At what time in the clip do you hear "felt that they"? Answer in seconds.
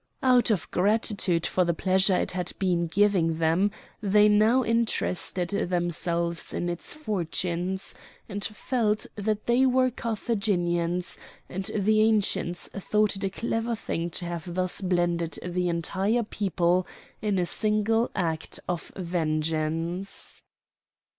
8.43-9.63